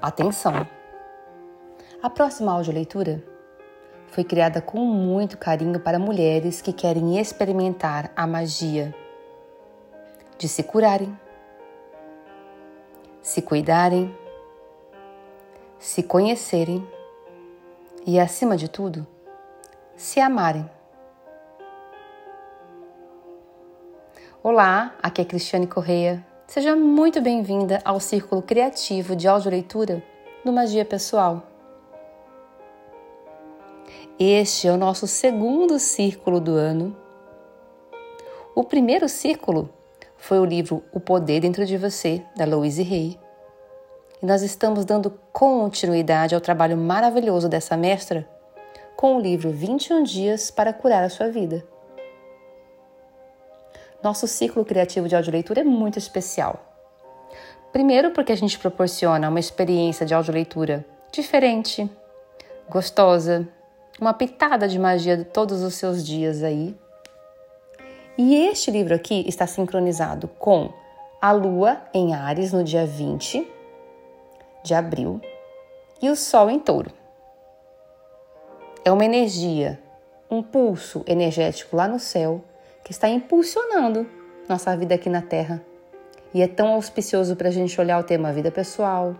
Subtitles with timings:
[0.00, 0.66] Atenção!
[2.02, 3.22] A próxima audioleitura
[4.08, 8.94] foi criada com muito carinho para mulheres que querem experimentar a magia
[10.38, 11.18] de se curarem,
[13.20, 14.16] se cuidarem,
[15.78, 16.86] se conhecerem
[18.06, 19.06] e, acima de tudo,
[19.96, 20.68] se amarem.
[24.42, 26.27] Olá, aqui é Cristiane Correia.
[26.48, 30.02] Seja muito bem-vinda ao Círculo Criativo de Audioleitura
[30.42, 31.42] do Magia Pessoal.
[34.18, 36.96] Este é o nosso segundo círculo do ano.
[38.54, 39.68] O primeiro círculo
[40.16, 43.20] foi o livro O Poder Dentro de Você, da Louise Hay.
[44.22, 48.26] E nós estamos dando continuidade ao trabalho maravilhoso dessa mestra
[48.96, 51.62] com o livro 21 Dias para Curar a Sua Vida.
[54.02, 56.64] Nosso ciclo criativo de audioleitura é muito especial.
[57.72, 61.90] Primeiro, porque a gente proporciona uma experiência de audioleitura diferente,
[62.68, 63.46] gostosa,
[64.00, 66.76] uma pitada de magia de todos os seus dias aí.
[68.16, 70.72] E este livro aqui está sincronizado com
[71.20, 73.46] a Lua em Ares no dia 20
[74.62, 75.20] de abril
[76.00, 76.92] e o Sol em Touro.
[78.84, 79.80] É uma energia,
[80.30, 82.42] um pulso energético lá no céu
[82.88, 84.06] que está impulsionando
[84.48, 85.62] nossa vida aqui na Terra.
[86.32, 89.14] E é tão auspicioso para a gente olhar o tema vida pessoal,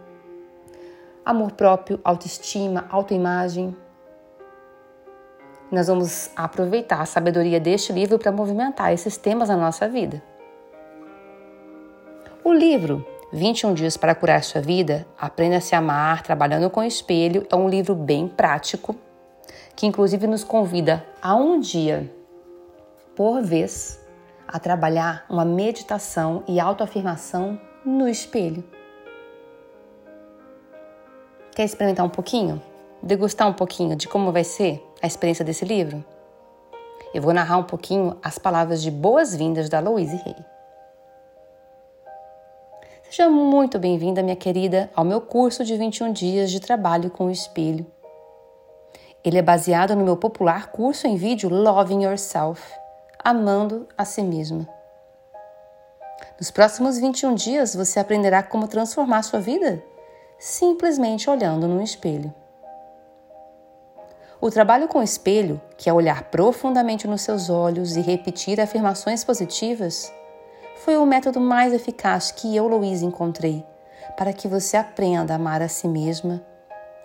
[1.23, 3.77] amor próprio, autoestima, autoimagem.
[5.71, 10.23] Nós vamos aproveitar a sabedoria deste livro para movimentar esses temas na nossa vida.
[12.43, 16.85] O livro 21 Dias para Curar Sua Vida, Aprenda a Se Amar Trabalhando com o
[16.85, 18.97] Espelho, é um livro bem prático,
[19.77, 22.11] que inclusive nos convida a um dia
[23.19, 23.99] por vez
[24.47, 28.63] a trabalhar uma meditação e autoafirmação no espelho.
[31.51, 32.63] Quer experimentar um pouquinho?
[33.03, 36.05] Degustar um pouquinho de como vai ser a experiência desse livro?
[37.13, 40.37] Eu vou narrar um pouquinho as palavras de boas-vindas da Louise Hay.
[43.03, 47.33] Seja muito bem-vinda, minha querida, ao meu curso de 21 dias de trabalho com o
[47.33, 47.85] espelho.
[49.25, 52.63] Ele é baseado no meu popular curso em vídeo Loving Yourself,
[53.29, 54.67] amando a si mesma.
[56.41, 59.83] Nos próximos 21 dias você aprenderá como transformar sua vida
[60.39, 62.33] simplesmente olhando no espelho.
[64.41, 69.23] O trabalho com o espelho, que é olhar profundamente nos seus olhos e repetir afirmações
[69.23, 70.11] positivas,
[70.77, 73.63] foi o método mais eficaz que eu, Louise, encontrei
[74.17, 76.43] para que você aprenda a amar a si mesma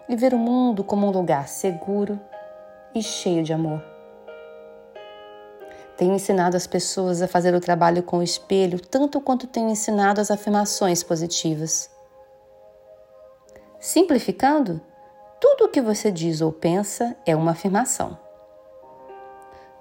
[0.07, 2.17] e ver o mundo como um lugar seguro
[2.95, 3.92] e cheio de amor.
[6.03, 10.19] Tenho ensinado as pessoas a fazer o trabalho com o espelho tanto quanto tenho ensinado
[10.19, 11.89] as afirmações positivas.
[13.79, 14.81] Simplificando,
[15.39, 18.17] tudo o que você diz ou pensa é uma afirmação.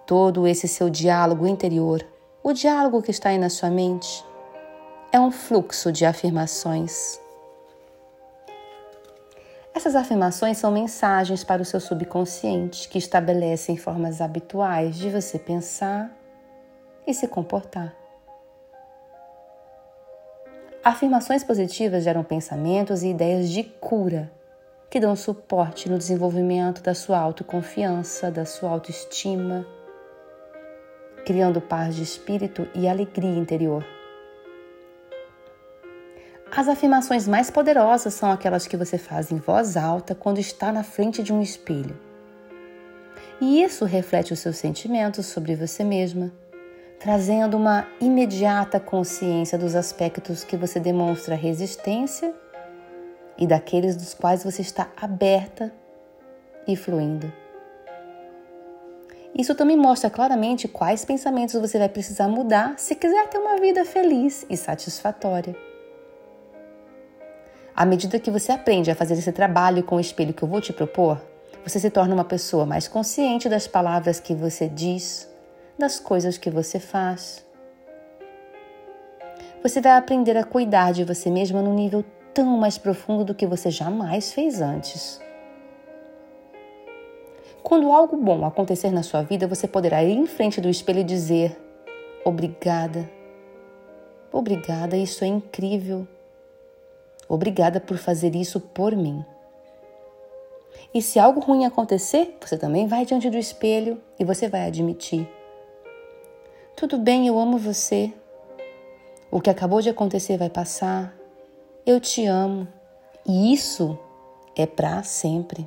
[0.06, 2.06] Todo esse seu diálogo interior
[2.40, 4.24] o diálogo que está aí na sua mente
[5.10, 7.20] é um fluxo de afirmações.
[9.74, 16.10] Essas afirmações são mensagens para o seu subconsciente que estabelecem formas habituais de você pensar
[17.06, 17.94] e se comportar.
[20.84, 24.30] Afirmações positivas geram pensamentos e ideias de cura
[24.90, 29.66] que dão suporte no desenvolvimento da sua autoconfiança, da sua autoestima
[31.24, 33.84] criando paz de espírito e alegria interior.
[36.54, 40.82] As afirmações mais poderosas são aquelas que você faz em voz alta quando está na
[40.82, 41.98] frente de um espelho.
[43.40, 46.30] E isso reflete os seus sentimentos sobre você mesma,
[47.00, 52.34] trazendo uma imediata consciência dos aspectos que você demonstra resistência
[53.38, 55.72] e daqueles dos quais você está aberta
[56.68, 57.32] e fluindo.
[59.34, 63.86] Isso também mostra claramente quais pensamentos você vai precisar mudar se quiser ter uma vida
[63.86, 65.71] feliz e satisfatória.
[67.74, 70.60] À medida que você aprende a fazer esse trabalho com o espelho que eu vou
[70.60, 71.20] te propor,
[71.64, 75.28] você se torna uma pessoa mais consciente das palavras que você diz,
[75.78, 77.44] das coisas que você faz.
[79.62, 82.04] Você vai aprender a cuidar de você mesma num nível
[82.34, 85.20] tão mais profundo do que você jamais fez antes.
[87.62, 91.04] Quando algo bom acontecer na sua vida, você poderá ir em frente do espelho e
[91.04, 91.56] dizer:
[92.24, 93.08] Obrigada.
[94.32, 96.08] Obrigada, isso é incrível.
[97.32, 99.24] Obrigada por fazer isso por mim.
[100.92, 105.26] E se algo ruim acontecer, você também vai diante do espelho e você vai admitir:
[106.76, 108.12] Tudo bem, eu amo você.
[109.30, 111.14] O que acabou de acontecer vai passar.
[111.86, 112.68] Eu te amo
[113.26, 113.98] E isso
[114.54, 115.66] é para sempre.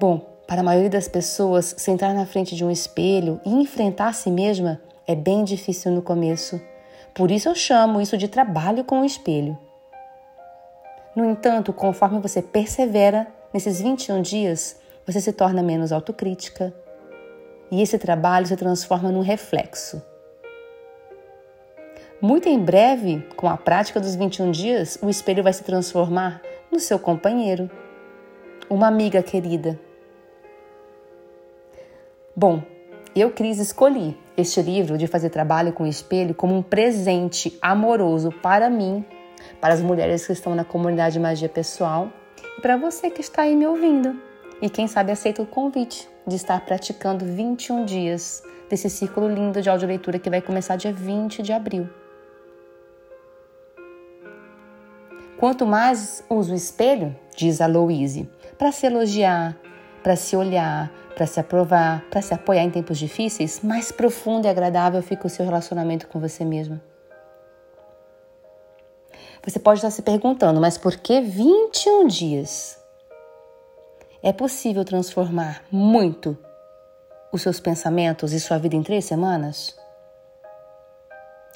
[0.00, 0.18] Bom,
[0.48, 4.32] para a maioria das pessoas, sentar na frente de um espelho e enfrentar a si
[4.32, 6.60] mesma é bem difícil no começo.
[7.14, 9.58] Por isso eu chamo isso de trabalho com o espelho.
[11.14, 16.72] No entanto, conforme você persevera nesses 21 dias, você se torna menos autocrítica
[17.70, 20.02] e esse trabalho se transforma num reflexo.
[22.20, 26.78] Muito em breve, com a prática dos 21 dias, o espelho vai se transformar no
[26.78, 27.70] seu companheiro,
[28.70, 29.78] uma amiga querida.
[32.34, 32.62] Bom,
[33.20, 38.30] eu, Cris, escolhi este livro de fazer trabalho com o espelho como um presente amoroso
[38.42, 39.04] para mim
[39.60, 42.10] para as mulheres que estão na comunidade Magia Pessoal
[42.58, 44.20] e para você que está aí me ouvindo.
[44.60, 49.68] E quem sabe aceita o convite de estar praticando 21 dias desse círculo lindo de
[49.68, 51.88] audioleitura que vai começar dia 20 de abril.
[55.36, 59.56] Quanto mais uso o espelho, diz a Louise, para se elogiar,
[60.00, 64.50] para se olhar, para se aprovar, para se apoiar em tempos difíceis, mais profundo e
[64.50, 66.80] agradável fica o seu relacionamento com você mesma.
[69.44, 72.78] Você pode estar se perguntando, mas por que 21 dias?
[74.22, 76.38] É possível transformar muito
[77.32, 79.76] os seus pensamentos e sua vida em três semanas?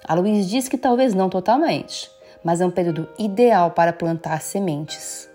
[0.04, 2.10] A Luiz diz que talvez não totalmente,
[2.42, 5.30] mas é um período ideal para plantar sementes.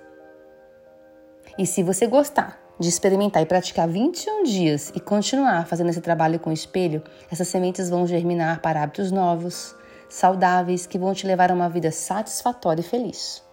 [1.57, 6.39] E se você gostar de experimentar e praticar 21 dias e continuar fazendo esse trabalho
[6.39, 9.75] com o espelho, essas sementes vão germinar para hábitos novos,
[10.09, 13.44] saudáveis que vão te levar a uma vida satisfatória e feliz.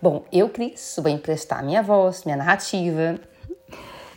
[0.00, 3.18] Bom, eu, Cris, vou emprestar minha voz, minha narrativa.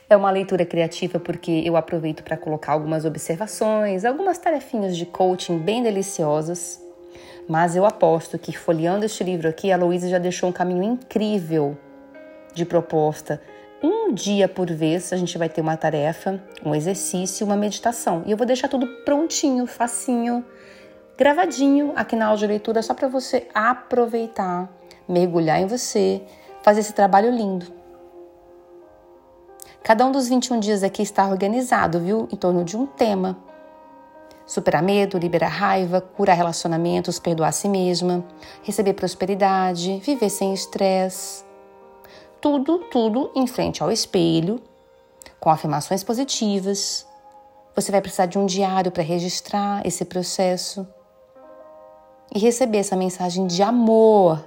[0.08, 5.58] É uma leitura criativa porque eu aproveito para colocar algumas observações, algumas tarefinhas de coaching
[5.58, 6.80] bem deliciosas.
[7.50, 11.78] Mas eu aposto que folheando este livro aqui, a Louise já deixou um caminho incrível
[12.54, 13.42] de proposta
[13.84, 18.22] um dia por vez a gente vai ter uma tarefa, um exercício, uma meditação.
[18.26, 20.46] E eu vou deixar tudo prontinho, facinho,
[21.18, 24.70] gravadinho aqui na áudio leitura só para você aproveitar,
[25.08, 26.22] mergulhar em você,
[26.62, 27.66] fazer esse trabalho lindo.
[29.84, 32.28] Cada um dos 21 dias aqui está organizado, viu?
[32.32, 33.36] Em torno de um tema.
[34.46, 38.24] Superar medo, liberar raiva, curar relacionamentos, perdoar a si mesma,
[38.62, 41.50] receber prosperidade, viver sem estresse
[42.42, 44.62] tudo, tudo em frente ao espelho,
[45.40, 47.08] com afirmações positivas.
[47.76, 50.86] Você vai precisar de um diário para registrar esse processo
[52.34, 54.44] e receber essa mensagem de amor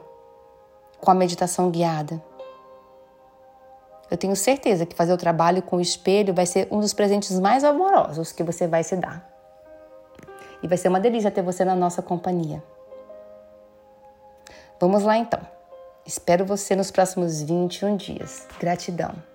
[1.00, 2.23] com a meditação guiada.
[4.11, 7.38] Eu tenho certeza que fazer o trabalho com o espelho vai ser um dos presentes
[7.38, 9.31] mais amorosos que você vai se dar.
[10.62, 12.62] E vai ser uma delícia ter você na nossa companhia.
[14.79, 15.54] Vamos lá então.
[16.06, 18.47] Espero você nos próximos 21 dias.
[18.61, 19.33] Gratidão.